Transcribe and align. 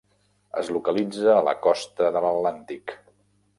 Es 0.61 0.71
localitza 0.77 1.29
a 1.35 1.45
la 1.49 1.55
costa 1.67 2.11
de 2.17 2.25
l'Atlàntic. 2.27 2.99